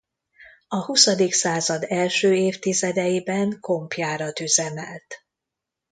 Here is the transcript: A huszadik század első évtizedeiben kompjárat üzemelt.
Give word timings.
A 0.67 0.75
huszadik 0.85 1.33
század 1.33 1.85
első 1.87 2.35
évtizedeiben 2.35 3.59
kompjárat 3.59 4.39
üzemelt. 4.39 5.23